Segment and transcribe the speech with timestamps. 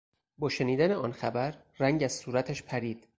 [0.37, 3.07] با شنیدن آن خبر، رنگ از صورتش پرید.